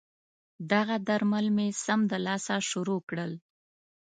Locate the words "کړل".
3.09-3.31